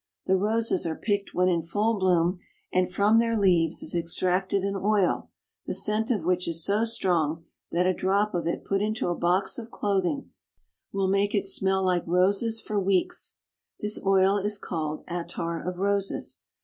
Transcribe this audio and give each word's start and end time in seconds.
The 0.25 0.35
roses 0.35 0.87
are 0.87 0.95
picked 0.95 1.35
when 1.35 1.47
in 1.47 1.61
full 1.61 1.99
bloom, 1.99 2.39
and 2.73 2.91
from 2.91 3.19
their 3.19 3.37
leaves 3.37 3.83
is 3.83 3.93
extracted 3.93 4.63
an 4.63 4.75
oil, 4.75 5.29
the 5.67 5.75
scent 5.75 6.09
of 6.09 6.25
which 6.25 6.47
is 6.47 6.65
so 6.65 6.85
strong 6.85 7.45
that 7.71 7.85
a 7.85 7.93
drop 7.93 8.33
of 8.33 8.47
it 8.47 8.65
put 8.65 8.81
into 8.81 9.09
a 9.09 9.15
box 9.15 9.59
of 9.59 9.69
clothing 9.69 10.31
will 10.91 11.07
make 11.07 11.35
it 11.35 11.45
smell 11.45 11.83
like 11.85 12.01
roses 12.07 12.59
for 12.59 12.79
weeks. 12.79 13.35
This 13.79 14.01
oil 14.03 14.37
is 14.37 14.57
called 14.57 15.03
attar 15.07 15.61
of 15.61 15.77
roses. 15.77 16.39